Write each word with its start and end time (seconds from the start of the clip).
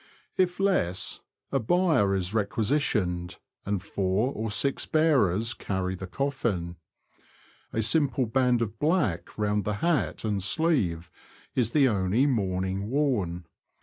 If 0.35 0.59
less, 0.59 1.19
a 1.51 1.59
bier 1.59 2.15
is 2.15 2.33
requisitioned, 2.33 3.37
and 3.67 3.83
four 3.83 4.33
or 4.33 4.49
six 4.49 4.87
bearers 4.87 5.53
carry 5.53 5.93
the 5.93 6.07
coffin. 6.07 6.77
A 7.71 7.83
simple 7.83 8.25
band 8.25 8.63
of 8.63 8.79
black 8.79 9.37
round 9.37 9.63
the 9.63 9.75
hat 9.75 10.23
and 10.25 10.41
sleeve 10.41 11.11
is 11.53 11.69
the 11.73 11.87
only 11.87 12.25
mourning 12.25 12.89
worn. 12.89 13.45